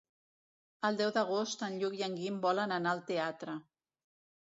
[0.89, 3.61] El deu d'agost en Lluc i en Guim volen anar al teatre.